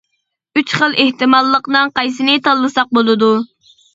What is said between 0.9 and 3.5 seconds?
ئېھتىماللىقنىڭ قايسىنى تاللىساق بولىدۇ.